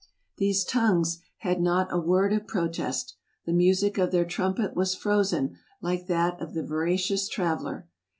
These 0.37 0.63
tongues 0.65 1.19
had 1.37 1.61
not 1.61 1.93
a 1.93 1.99
word 1.99 2.33
of 2.33 2.47
protest; 2.47 3.13
the 3.45 3.53
music 3.53 3.99
of 3.99 4.09
their 4.09 4.25
trumpet 4.25 4.75
was 4.75 4.95
frozen 4.95 5.59
like 5.79 6.07
that 6.07 6.41
of 6.41 6.55
the 6.55 6.63
veracious 6.63 7.27
traveler. 7.29 7.85